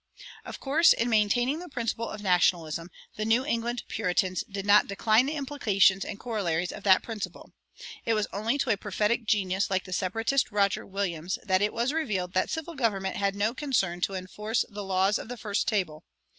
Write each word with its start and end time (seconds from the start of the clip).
Of 0.43 0.59
course, 0.59 0.93
in 0.93 1.11
maintaining 1.11 1.59
the 1.59 1.69
principle 1.69 2.09
of 2.09 2.23
Nationalism, 2.23 2.89
the 3.17 3.23
New 3.23 3.45
England 3.45 3.83
Puritans 3.87 4.43
did 4.49 4.65
not 4.65 4.87
decline 4.87 5.27
the 5.27 5.35
implications 5.35 6.03
and 6.03 6.19
corollaries 6.19 6.71
of 6.71 6.81
that 6.81 7.03
principle. 7.03 7.51
It 8.03 8.15
was 8.15 8.25
only 8.33 8.57
to 8.57 8.71
a 8.71 8.77
prophetic 8.77 9.25
genius 9.25 9.69
like 9.69 9.83
the 9.83 9.93
Separatist 9.93 10.49
Roger 10.51 10.87
Williams 10.87 11.37
that 11.43 11.61
it 11.61 11.71
was 11.71 11.93
revealed 11.93 12.33
that 12.33 12.49
civil 12.49 12.73
government 12.73 13.17
had 13.17 13.35
no 13.35 13.53
concern 13.53 14.01
to 14.01 14.15
enforce 14.15 14.65
"the 14.67 14.83
laws 14.83 15.19
of 15.19 15.27
the 15.27 15.37
first 15.37 15.67
table." 15.67 16.03